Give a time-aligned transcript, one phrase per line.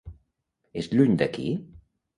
[0.83, 1.49] És lluny d'aquí?